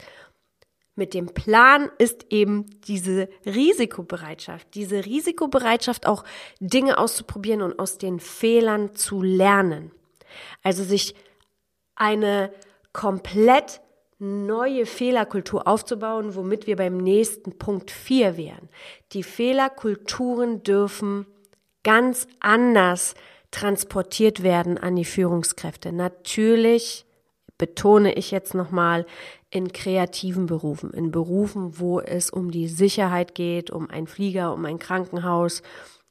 mit 0.96 1.14
dem 1.14 1.28
Plan 1.28 1.92
ist 2.00 2.26
eben 2.32 2.66
diese 2.88 3.30
Risikobereitschaft, 3.46 4.74
diese 4.74 5.06
Risikobereitschaft 5.06 6.08
auch 6.08 6.24
Dinge 6.60 6.98
auszuprobieren 6.98 7.62
und 7.62 7.78
aus 7.80 7.98
den 7.98 8.20
Fehlern 8.20 8.96
zu 8.96 9.22
lernen. 9.22 9.92
Also 10.64 10.84
sich 10.84 11.14
eine 11.96 12.52
komplett 12.94 13.82
neue 14.20 14.86
Fehlerkultur 14.86 15.68
aufzubauen, 15.68 16.36
womit 16.36 16.68
wir 16.68 16.76
beim 16.76 16.98
nächsten 16.98 17.58
Punkt 17.58 17.92
4 17.92 18.38
wären. 18.38 18.70
Die 19.12 19.24
Fehlerkulturen 19.24 20.64
dürfen 20.64 21.26
ganz 21.84 22.28
anders 22.40 23.16
transportiert 23.52 24.44
werden 24.44 24.78
an 24.78 24.96
die 24.96 25.06
Führungskräfte. 25.06 25.92
Natürlich 25.92 27.06
betone 27.58 28.14
ich 28.14 28.32
jetzt 28.32 28.54
nochmal 28.54 29.06
in 29.50 29.72
kreativen 29.72 30.46
Berufen, 30.46 30.92
in 30.92 31.12
Berufen, 31.12 31.80
wo 31.80 32.00
es 32.00 32.30
um 32.30 32.52
die 32.52 32.68
Sicherheit 32.68 33.36
geht, 33.36 33.72
um 33.72 33.90
ein 33.90 34.08
Flieger, 34.08 34.54
um 34.54 34.66
ein 34.66 34.80
Krankenhaus 34.80 35.62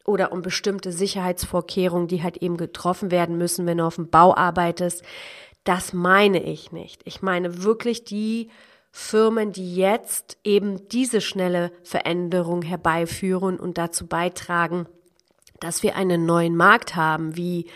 oder 0.06 0.32
um 0.32 0.42
bestimmte 0.42 0.92
Sicherheitsvorkehrungen, 0.92 2.08
die 2.08 2.22
halt 2.22 2.38
eben 2.38 2.56
getroffen 2.56 3.10
werden 3.10 3.36
müssen, 3.36 3.66
wenn 3.66 3.78
du 3.78 3.84
auf 3.84 3.96
dem 3.96 4.08
Bau 4.08 4.34
arbeitest. 4.34 5.02
Das 5.64 5.92
meine 5.92 6.42
ich 6.42 6.72
nicht. 6.72 7.02
Ich 7.04 7.22
meine 7.22 7.62
wirklich 7.64 8.04
die 8.04 8.50
Firmen, 8.92 9.50
die 9.50 9.74
jetzt 9.74 10.38
eben 10.44 10.88
diese 10.88 11.20
schnelle 11.20 11.72
Veränderung 11.82 12.62
herbeiführen 12.62 13.58
und 13.58 13.76
dazu 13.76 14.06
beitragen, 14.06 14.86
dass 15.58 15.82
wir 15.82 15.96
einen 15.96 16.26
neuen 16.26 16.54
Markt 16.54 16.94
haben, 16.94 17.36
wie 17.36 17.66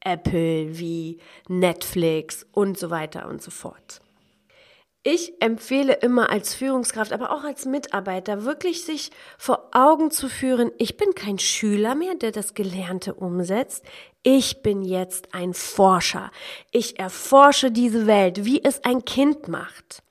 Apple, 0.00 0.78
wie 0.78 1.18
Netflix 1.48 2.46
und 2.52 2.78
so 2.78 2.90
weiter 2.90 3.28
und 3.28 3.42
so 3.42 3.50
fort. 3.50 4.00
Ich 5.08 5.34
empfehle 5.38 5.92
immer 5.92 6.30
als 6.30 6.56
Führungskraft, 6.56 7.12
aber 7.12 7.30
auch 7.30 7.44
als 7.44 7.64
Mitarbeiter, 7.64 8.42
wirklich 8.44 8.84
sich 8.84 9.12
vor 9.38 9.68
Augen 9.70 10.10
zu 10.10 10.28
führen, 10.28 10.72
ich 10.78 10.96
bin 10.96 11.14
kein 11.14 11.38
Schüler 11.38 11.94
mehr, 11.94 12.16
der 12.16 12.32
das 12.32 12.54
Gelernte 12.54 13.14
umsetzt. 13.14 13.84
Ich 14.24 14.62
bin 14.62 14.82
jetzt 14.82 15.32
ein 15.32 15.54
Forscher. 15.54 16.32
Ich 16.72 16.98
erforsche 16.98 17.70
diese 17.70 18.08
Welt, 18.08 18.44
wie 18.44 18.64
es 18.64 18.82
ein 18.82 19.04
Kind 19.04 19.46
macht. 19.46 20.02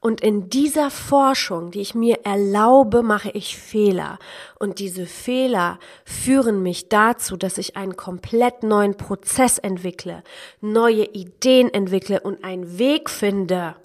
Und 0.00 0.20
in 0.20 0.50
dieser 0.50 0.90
Forschung, 0.90 1.70
die 1.70 1.80
ich 1.80 1.94
mir 1.94 2.20
erlaube, 2.26 3.02
mache 3.02 3.30
ich 3.30 3.56
Fehler. 3.56 4.18
Und 4.58 4.80
diese 4.80 5.06
Fehler 5.06 5.78
führen 6.04 6.62
mich 6.62 6.90
dazu, 6.90 7.38
dass 7.38 7.56
ich 7.56 7.78
einen 7.78 7.96
komplett 7.96 8.64
neuen 8.64 8.98
Prozess 8.98 9.56
entwickle, 9.56 10.22
neue 10.60 11.04
Ideen 11.04 11.72
entwickle 11.72 12.20
und 12.20 12.44
einen 12.44 12.78
Weg 12.78 13.08
finde, 13.08 13.76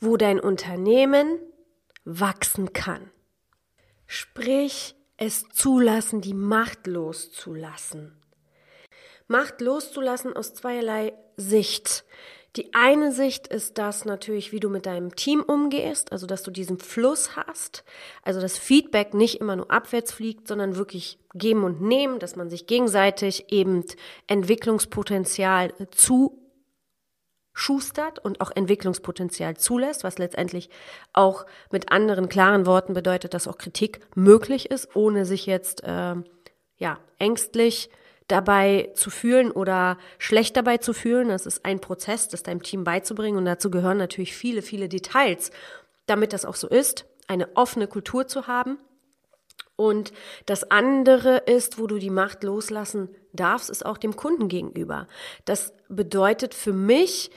wo 0.00 0.16
dein 0.16 0.40
Unternehmen 0.40 1.38
wachsen 2.04 2.72
kann. 2.72 3.10
Sprich, 4.06 4.94
es 5.16 5.48
zulassen, 5.48 6.20
die 6.20 6.34
Macht 6.34 6.86
loszulassen. 6.86 8.20
Macht 9.28 9.60
loszulassen 9.60 10.36
aus 10.36 10.54
zweierlei 10.54 11.14
Sicht. 11.36 12.04
Die 12.56 12.72
eine 12.72 13.12
Sicht 13.12 13.48
ist 13.48 13.76
das 13.76 14.06
natürlich, 14.06 14.50
wie 14.50 14.60
du 14.60 14.70
mit 14.70 14.86
deinem 14.86 15.14
Team 15.14 15.42
umgehst, 15.42 16.12
also 16.12 16.26
dass 16.26 16.42
du 16.42 16.50
diesen 16.50 16.78
Fluss 16.78 17.36
hast, 17.36 17.84
also 18.22 18.40
das 18.40 18.56
Feedback 18.56 19.12
nicht 19.12 19.40
immer 19.40 19.56
nur 19.56 19.70
abwärts 19.70 20.12
fliegt, 20.12 20.48
sondern 20.48 20.76
wirklich 20.76 21.18
geben 21.34 21.64
und 21.64 21.82
nehmen, 21.82 22.18
dass 22.18 22.34
man 22.34 22.48
sich 22.48 22.66
gegenseitig 22.66 23.52
eben 23.52 23.84
Entwicklungspotenzial 24.26 25.74
zuschustert 27.56 28.18
und 28.18 28.40
auch 28.40 28.50
Entwicklungspotenzial 28.54 29.56
zulässt, 29.56 30.04
was 30.04 30.18
letztendlich 30.18 30.68
auch 31.12 31.46
mit 31.70 31.90
anderen 31.90 32.28
klaren 32.28 32.66
Worten 32.66 32.92
bedeutet, 32.92 33.34
dass 33.34 33.48
auch 33.48 33.58
Kritik 33.58 34.00
möglich 34.14 34.70
ist, 34.70 34.94
ohne 34.94 35.24
sich 35.24 35.46
jetzt 35.46 35.82
äh, 35.82 36.14
ja 36.76 36.98
ängstlich 37.18 37.90
dabei 38.28 38.90
zu 38.94 39.10
fühlen 39.10 39.50
oder 39.50 39.98
schlecht 40.18 40.56
dabei 40.56 40.78
zu 40.78 40.92
fühlen. 40.92 41.28
Das 41.28 41.46
ist 41.46 41.64
ein 41.64 41.80
Prozess, 41.80 42.28
das 42.28 42.42
deinem 42.42 42.62
Team 42.62 42.84
beizubringen 42.84 43.38
und 43.38 43.46
dazu 43.46 43.70
gehören 43.70 43.98
natürlich 43.98 44.36
viele, 44.36 44.62
viele 44.62 44.88
Details, 44.88 45.50
damit 46.06 46.32
das 46.32 46.44
auch 46.44 46.56
so 46.56 46.68
ist, 46.68 47.06
eine 47.26 47.48
offene 47.56 47.86
Kultur 47.86 48.26
zu 48.26 48.46
haben. 48.46 48.78
Und 49.76 50.12
das 50.46 50.70
andere 50.70 51.38
ist, 51.38 51.78
wo 51.78 51.86
du 51.86 51.98
die 51.98 52.10
Macht 52.10 52.42
loslassen 52.44 53.10
darfst, 53.32 53.68
ist 53.68 53.84
auch 53.84 53.98
dem 53.98 54.16
Kunden 54.16 54.48
gegenüber. 54.48 55.06
Das 55.44 55.74
bedeutet 55.88 56.54
für 56.54 56.72
mich, 56.72 57.30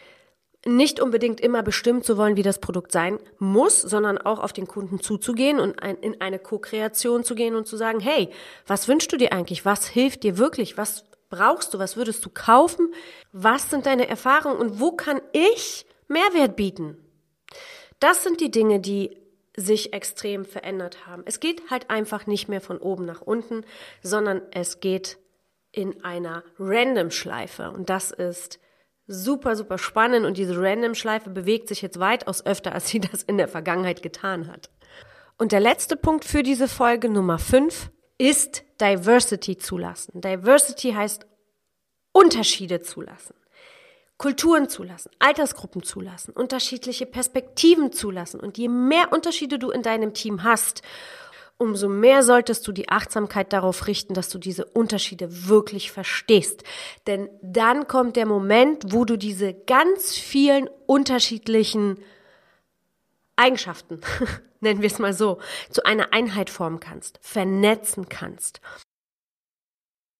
nicht 0.65 0.99
unbedingt 0.99 1.39
immer 1.39 1.63
bestimmen 1.63 2.01
zu 2.01 2.17
wollen, 2.17 2.35
wie 2.35 2.43
das 2.43 2.59
Produkt 2.59 2.91
sein 2.91 3.19
muss, 3.37 3.81
sondern 3.81 4.17
auch 4.17 4.39
auf 4.39 4.51
den 4.51 4.67
Kunden 4.67 4.99
zuzugehen 4.99 5.59
und 5.59 5.79
in 6.01 6.19
eine 6.19 6.39
Co-Kreation 6.39 7.23
zu 7.23 7.35
gehen 7.35 7.55
und 7.55 7.65
zu 7.65 7.77
sagen, 7.77 7.99
hey, 7.99 8.29
was 8.67 8.87
wünschst 8.87 9.11
du 9.11 9.17
dir 9.17 9.31
eigentlich? 9.31 9.63
Was 9.63 9.87
hilft 9.87 10.23
dir 10.23 10.37
wirklich? 10.37 10.77
Was 10.77 11.05
brauchst 11.29 11.73
du? 11.73 11.79
Was 11.79 11.95
würdest 11.95 12.25
du 12.25 12.29
kaufen? 12.29 12.93
Was 13.31 13.69
sind 13.69 13.85
deine 13.85 14.09
Erfahrungen 14.09 14.57
und 14.57 14.79
wo 14.79 14.91
kann 14.91 15.21
ich 15.31 15.85
Mehrwert 16.07 16.55
bieten? 16.55 16.97
Das 17.99 18.23
sind 18.23 18.41
die 18.41 18.51
Dinge, 18.51 18.79
die 18.79 19.17
sich 19.55 19.93
extrem 19.93 20.45
verändert 20.45 21.05
haben. 21.07 21.23
Es 21.25 21.39
geht 21.39 21.69
halt 21.69 21.89
einfach 21.89 22.27
nicht 22.27 22.49
mehr 22.49 22.61
von 22.61 22.77
oben 22.77 23.05
nach 23.05 23.21
unten, 23.21 23.65
sondern 24.01 24.41
es 24.51 24.79
geht 24.79 25.17
in 25.71 26.03
einer 26.03 26.43
Random-Schleife 26.57 27.71
und 27.71 27.89
das 27.89 28.11
ist 28.11 28.59
super, 29.09 29.55
super 29.55 29.77
spannend 29.79 30.25
und 30.25 30.37
diese 30.37 30.55
Random-Schleife 30.55 31.31
bewegt 31.31 31.67
sich 31.67 31.81
jetzt 31.81 31.99
weitaus 31.99 32.45
öfter, 32.45 32.73
als 32.73 32.87
sie 32.87 32.99
das 32.99 33.23
in 33.23 33.37
der 33.37 33.47
Vergangenheit 33.47 34.01
getan 34.01 34.47
hat. 34.47 34.69
Und 35.37 35.51
der 35.51 35.59
letzte 35.59 35.95
Punkt 35.95 36.25
für 36.25 36.43
diese 36.43 36.67
Folge 36.67 37.09
Nummer 37.09 37.39
5 37.39 37.89
ist 38.17 38.63
Diversity 38.79 39.57
zulassen. 39.57 40.21
Diversity 40.21 40.91
heißt 40.91 41.25
Unterschiede 42.11 42.81
zulassen. 42.81 43.33
Kulturen 44.17 44.67
zulassen, 44.67 45.11
Altersgruppen 45.19 45.81
zulassen, 45.81 46.33
unterschiedliche 46.33 47.05
Perspektiven 47.05 47.93
zulassen. 47.93 48.41
Und 48.41 48.57
je 48.57 48.67
mehr 48.67 49.13
Unterschiede 49.13 49.57
du 49.57 49.71
in 49.71 49.81
deinem 49.81 50.13
Team 50.13 50.43
hast 50.43 50.81
umso 51.59 51.89
mehr 51.89 52.23
solltest 52.23 52.65
du 52.67 52.71
die 52.71 52.89
Achtsamkeit 52.89 53.53
darauf 53.53 53.85
richten, 53.85 54.15
dass 54.15 54.29
du 54.29 54.39
diese 54.39 54.65
Unterschiede 54.65 55.47
wirklich 55.47 55.91
verstehst. 55.91 56.63
Denn 57.05 57.29
dann 57.43 57.87
kommt 57.87 58.15
der 58.15 58.25
Moment, 58.25 58.93
wo 58.93 59.05
du 59.05 59.17
diese 59.17 59.53
ganz 59.53 60.15
vielen 60.15 60.69
unterschiedlichen 60.87 61.99
Eigenschaften, 63.35 63.99
nennen 64.61 64.81
wir 64.81 64.87
es 64.87 64.99
mal 64.99 65.13
so, 65.13 65.39
zu 65.69 65.83
einer 65.83 66.13
Einheit 66.13 66.49
formen 66.49 66.79
kannst, 66.79 67.19
vernetzen 67.21 68.07
kannst. 68.07 68.61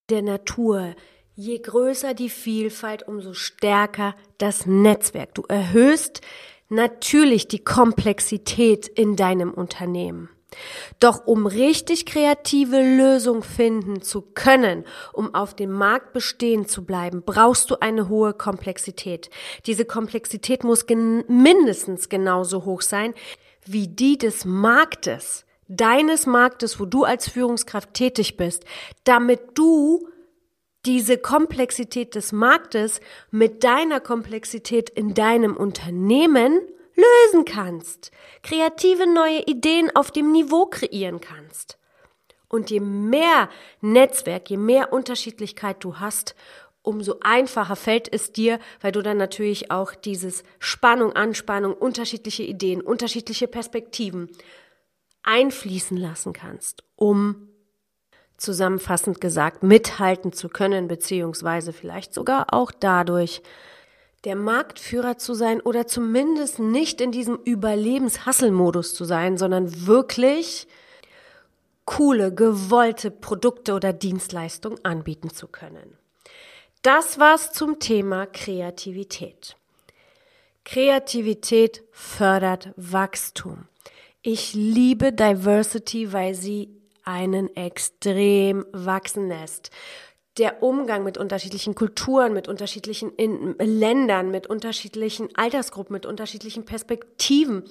Der 0.10 0.21
Natur, 0.21 0.93
je 1.36 1.58
größer 1.60 2.13
die 2.13 2.30
Vielfalt, 2.30 3.08
umso 3.08 3.34
stärker 3.34 4.13
das 4.39 4.65
Netzwerk. 4.65 5.36
Du 5.36 5.43
erhöhst 5.47 6.19
natürlich 6.67 7.47
die 7.47 7.63
Komplexität 7.63 8.89
in 8.89 9.15
deinem 9.15 9.54
Unternehmen. 9.54 10.30
Doch 10.99 11.25
um 11.25 11.45
richtig 11.45 12.05
kreative 12.05 12.81
Lösungen 12.81 13.43
finden 13.43 14.01
zu 14.01 14.21
können, 14.21 14.83
um 15.13 15.33
auf 15.35 15.55
dem 15.55 15.71
Markt 15.71 16.13
bestehen 16.13 16.67
zu 16.67 16.85
bleiben, 16.85 17.23
brauchst 17.25 17.69
du 17.69 17.79
eine 17.79 18.09
hohe 18.09 18.33
Komplexität. 18.33 19.29
Diese 19.65 19.85
Komplexität 19.85 20.63
muss 20.63 20.88
gen 20.88 21.23
mindestens 21.27 22.09
genauso 22.09 22.65
hoch 22.65 22.81
sein 22.81 23.13
wie 23.65 23.88
die 23.88 24.17
des 24.17 24.45
Marktes, 24.45 25.45
deines 25.67 26.25
Marktes, 26.25 26.79
wo 26.79 26.85
du 26.85 27.03
als 27.03 27.29
Führungskraft 27.29 27.93
tätig 27.93 28.35
bist, 28.35 28.63
damit 29.03 29.39
du 29.53 30.07
diese 30.85 31.17
Komplexität 31.17 32.15
des 32.15 32.31
Marktes 32.31 33.01
mit 33.31 33.63
deiner 33.63 33.99
Komplexität 33.99 34.89
in 34.89 35.13
deinem 35.13 35.55
Unternehmen 35.55 36.62
lösen 36.99 37.45
kannst, 37.45 38.12
kreative 38.43 39.07
neue 39.07 39.41
Ideen 39.45 39.95
auf 39.95 40.12
dem 40.12 40.31
Niveau 40.31 40.65
kreieren 40.65 41.21
kannst. 41.21 41.77
Und 42.47 42.71
je 42.71 42.79
mehr 42.79 43.49
Netzwerk, 43.81 44.49
je 44.49 44.57
mehr 44.57 44.91
Unterschiedlichkeit 44.91 45.83
du 45.83 45.99
hast, 45.99 46.35
umso 46.81 47.17
einfacher 47.21 47.75
fällt 47.75 48.12
es 48.12 48.31
dir, 48.31 48.59
weil 48.81 48.91
du 48.91 49.01
dann 49.01 49.17
natürlich 49.17 49.69
auch 49.69 49.93
dieses 49.93 50.43
Spannung, 50.57 51.13
Anspannung, 51.13 51.73
unterschiedliche 51.73 52.43
Ideen, 52.43 52.81
unterschiedliche 52.81 53.47
Perspektiven 53.47 54.29
einfließen 55.23 55.97
lassen 55.97 56.33
kannst, 56.33 56.83
um 56.95 57.49
zusammenfassend 58.38 59.21
gesagt 59.21 59.63
mithalten 59.63 60.31
zu 60.31 60.49
können, 60.49 60.88
beziehungsweise 60.88 61.73
vielleicht 61.73 62.13
sogar 62.13 62.53
auch 62.53 62.71
dadurch 62.71 63.41
der 64.25 64.36
Marktführer 64.36 65.17
zu 65.17 65.34
sein 65.34 65.62
oder 65.62 65.88
zumindest 65.88 66.60
nicht 66.60 66.99
in 67.01 67.12
diesem 67.12 67.38
Überlebenshasselmodus 67.38 68.93
zu 68.93 69.05
sein, 69.05 69.38
sondern 69.38 69.88
wirklich 69.88 70.67
coole, 71.86 72.34
gewollte 72.34 73.12
Produkte 73.12 73.73
oder 73.73 73.93
Dienstleistungen 73.93 74.84
anbieten 74.84 75.29
zu 75.29 75.47
können. 75.47 75.97
Das 76.82 77.19
war's 77.19 77.51
zum 77.51 77.79
Thema 77.79 78.25
Kreativität. 78.25 79.55
Kreativität 80.65 81.84
fördert 81.91 82.69
Wachstum. 82.75 83.67
Ich 84.21 84.53
liebe 84.53 85.12
Diversity, 85.12 86.13
weil 86.13 86.36
sie 86.36 86.69
einen 87.03 87.55
extrem 87.55 88.65
wachsen 88.71 89.29
lässt 89.29 89.71
der 90.39 90.63
Umgang 90.63 91.04
mit 91.04 91.17
unterschiedlichen 91.17 91.75
Kulturen, 91.75 92.34
mit 92.34 92.47
unterschiedlichen 92.47 93.13
in 93.15 93.56
Ländern, 93.60 94.32
mit 94.32 94.47
unterschiedlichen 94.47 95.30
Altersgruppen, 95.36 95.93
mit 95.93 96.06
unterschiedlichen 96.06 96.65
Perspektiven 96.65 97.63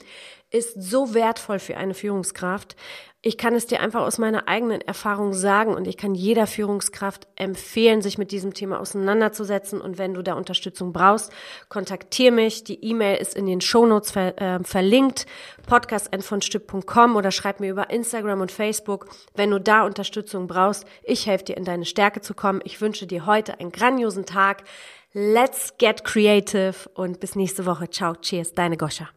ist 0.51 0.81
so 0.81 1.15
wertvoll 1.15 1.59
für 1.59 1.77
eine 1.77 1.95
Führungskraft. 1.95 2.77
Ich 3.21 3.37
kann 3.37 3.55
es 3.57 3.67
dir 3.67 3.81
einfach 3.81 4.03
aus 4.03 4.19
meiner 4.19 4.47
eigenen 4.47 4.81
Erfahrung 4.81 5.33
sagen 5.33 5.75
und 5.75 5.89
ich 5.89 5.97
kann 5.97 6.15
jeder 6.15 6.47
Führungskraft 6.47 7.27
empfehlen, 7.35 8.01
sich 8.01 8.17
mit 8.17 8.31
diesem 8.31 8.55
Thema 8.55 8.79
auseinanderzusetzen. 8.79 9.81
Und 9.81 9.99
wenn 9.99 10.15
du 10.15 10.23
da 10.23 10.35
Unterstützung 10.35 10.93
brauchst, 10.93 11.33
kontaktiere 11.69 12.33
mich. 12.33 12.63
Die 12.63 12.85
E-Mail 12.85 13.17
ist 13.17 13.35
in 13.35 13.47
den 13.47 13.61
Shownotes 13.61 14.13
ver 14.13 14.41
äh, 14.41 14.63
verlinkt, 14.63 15.27
podcast.von.stück.com 15.67 17.17
oder 17.17 17.33
schreib 17.33 17.59
mir 17.59 17.73
über 17.73 17.91
Instagram 17.91 18.41
und 18.41 18.53
Facebook, 18.53 19.09
wenn 19.35 19.51
du 19.51 19.59
da 19.59 19.85
Unterstützung 19.85 20.47
brauchst. 20.47 20.87
Ich 21.03 21.27
helfe 21.27 21.47
dir 21.47 21.57
in 21.57 21.65
deine 21.65 21.87
Stärke 21.87 22.21
zu 22.21 22.35
kommen. 22.35 22.61
Ich 22.63 22.81
wünsche 22.81 23.09
dir 23.09 23.27
heute 23.27 23.59
einen 23.59 23.73
grandiosen 23.73 24.27
Tag. 24.27 24.63
Let's 25.13 25.77
get 25.79 26.05
creative 26.05 26.89
und 26.95 27.19
bis 27.19 27.35
nächste 27.35 27.67
Woche. 27.67 27.91
Ciao, 27.91 28.15
cheers, 28.15 28.53
deine 28.53 28.77
Goscha. 28.77 29.09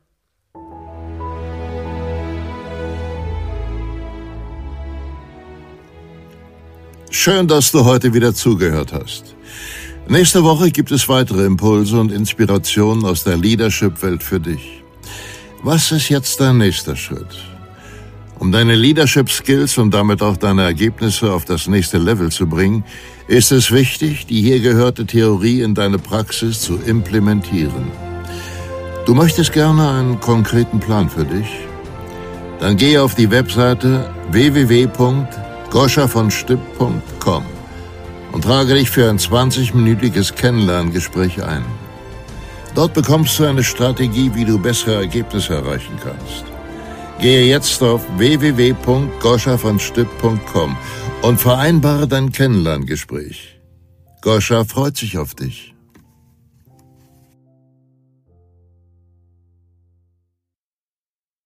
Schön, 7.13 7.45
dass 7.45 7.73
du 7.73 7.83
heute 7.83 8.13
wieder 8.13 8.33
zugehört 8.33 8.93
hast. 8.93 9.35
Nächste 10.07 10.45
Woche 10.45 10.71
gibt 10.71 10.91
es 10.91 11.09
weitere 11.09 11.45
Impulse 11.45 11.99
und 11.99 12.09
Inspirationen 12.09 13.03
aus 13.03 13.25
der 13.25 13.35
Leadership-Welt 13.35 14.23
für 14.23 14.39
dich. 14.39 14.81
Was 15.61 15.91
ist 15.91 16.07
jetzt 16.07 16.39
dein 16.39 16.57
nächster 16.57 16.95
Schritt? 16.95 17.27
Um 18.39 18.53
deine 18.53 18.75
Leadership-Skills 18.75 19.77
und 19.77 19.93
damit 19.93 20.21
auch 20.21 20.37
deine 20.37 20.63
Ergebnisse 20.63 21.33
auf 21.33 21.43
das 21.43 21.67
nächste 21.67 21.97
Level 21.97 22.31
zu 22.31 22.47
bringen, 22.47 22.85
ist 23.27 23.51
es 23.51 23.71
wichtig, 23.71 24.25
die 24.25 24.41
hier 24.41 24.61
gehörte 24.61 25.05
Theorie 25.05 25.61
in 25.61 25.75
deine 25.75 25.99
Praxis 25.99 26.61
zu 26.61 26.77
implementieren. 26.77 27.91
Du 29.05 29.13
möchtest 29.13 29.51
gerne 29.51 29.89
einen 29.91 30.19
konkreten 30.21 30.79
Plan 30.79 31.09
für 31.09 31.25
dich? 31.25 31.49
Dann 32.61 32.77
gehe 32.77 33.03
auf 33.03 33.15
die 33.15 33.29
Webseite 33.29 34.09
www 34.31 34.87
goschavonstipp.com 35.71 37.43
und 38.33 38.43
trage 38.43 38.75
dich 38.75 38.89
für 38.89 39.09
ein 39.09 39.17
20-minütiges 39.17 40.35
Kennenlerngespräch 40.35 41.41
ein. 41.43 41.65
Dort 42.75 42.93
bekommst 42.93 43.39
du 43.39 43.45
eine 43.45 43.63
Strategie, 43.63 44.29
wie 44.33 44.43
du 44.45 44.57
bessere 44.59 44.95
Ergebnisse 44.95 45.55
erreichen 45.55 45.97
kannst. 46.01 46.45
Gehe 47.19 47.45
jetzt 47.45 47.83
auf 47.83 48.01
www.goschavonstipp.com 48.17 50.77
und 51.21 51.39
vereinbare 51.39 52.07
dein 52.07 52.31
Kennenlerngespräch. 52.31 53.59
Goscha 54.21 54.63
freut 54.65 54.97
sich 54.97 55.17
auf 55.17 55.35
dich. 55.35 55.70